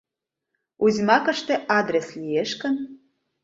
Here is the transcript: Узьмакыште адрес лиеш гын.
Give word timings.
Узьмакыште 0.83 1.55
адрес 1.79 2.07
лиеш 2.21 2.51
гын. 2.61 2.75